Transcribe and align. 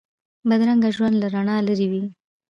بدرنګه 0.49 0.89
ژوند 0.95 1.15
له 1.21 1.27
رڼا 1.33 1.57
لرې 1.67 1.87
وي 1.91 2.03